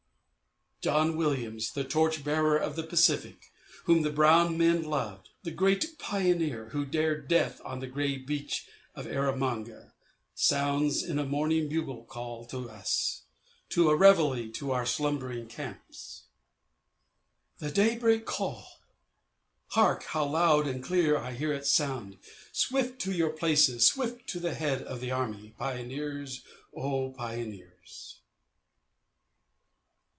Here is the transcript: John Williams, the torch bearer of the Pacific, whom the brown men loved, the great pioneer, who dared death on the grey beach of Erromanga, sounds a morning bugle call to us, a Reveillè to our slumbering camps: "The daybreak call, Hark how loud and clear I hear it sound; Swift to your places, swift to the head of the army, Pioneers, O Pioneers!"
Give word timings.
John 0.83 1.15
Williams, 1.15 1.73
the 1.73 1.83
torch 1.83 2.23
bearer 2.23 2.57
of 2.57 2.75
the 2.75 2.81
Pacific, 2.81 3.51
whom 3.83 4.01
the 4.01 4.09
brown 4.09 4.57
men 4.57 4.81
loved, 4.81 5.29
the 5.43 5.51
great 5.51 5.99
pioneer, 5.99 6.69
who 6.69 6.85
dared 6.87 7.27
death 7.27 7.61
on 7.63 7.79
the 7.81 7.85
grey 7.87 8.17
beach 8.17 8.65
of 8.95 9.05
Erromanga, 9.05 9.93
sounds 10.33 11.03
a 11.03 11.13
morning 11.23 11.69
bugle 11.69 12.03
call 12.03 12.45
to 12.45 12.67
us, 12.67 13.25
a 13.69 13.73
Reveillè 13.75 14.51
to 14.55 14.71
our 14.71 14.87
slumbering 14.87 15.45
camps: 15.47 16.23
"The 17.59 17.69
daybreak 17.69 18.25
call, 18.25 18.79
Hark 19.73 20.03
how 20.05 20.25
loud 20.25 20.65
and 20.65 20.83
clear 20.83 21.15
I 21.15 21.33
hear 21.33 21.53
it 21.53 21.67
sound; 21.67 22.17
Swift 22.51 22.99
to 23.01 23.11
your 23.11 23.29
places, 23.29 23.85
swift 23.85 24.25
to 24.29 24.39
the 24.39 24.55
head 24.55 24.81
of 24.81 24.99
the 24.99 25.11
army, 25.11 25.53
Pioneers, 25.59 26.41
O 26.75 27.11
Pioneers!" 27.11 28.17